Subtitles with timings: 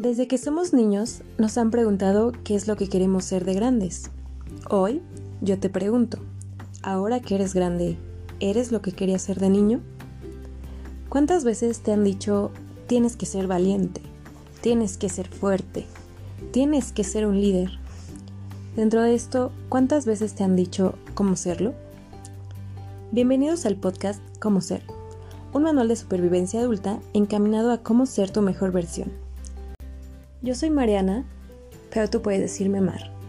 [0.00, 4.10] Desde que somos niños nos han preguntado qué es lo que queremos ser de grandes.
[4.70, 5.02] Hoy
[5.42, 6.20] yo te pregunto,
[6.82, 7.98] ahora que eres grande,
[8.40, 9.82] ¿eres lo que querías ser de niño?
[11.10, 12.50] ¿Cuántas veces te han dicho
[12.86, 14.00] tienes que ser valiente,
[14.62, 15.84] tienes que ser fuerte,
[16.50, 17.68] tienes que ser un líder?
[18.76, 21.74] Dentro de esto, ¿cuántas veces te han dicho cómo serlo?
[23.12, 24.82] Bienvenidos al podcast Cómo ser,
[25.52, 29.12] un manual de supervivencia adulta encaminado a cómo ser tu mejor versión.
[30.42, 31.24] Yo soy Mariana,
[31.92, 33.19] pero tú puedes decirme Mar.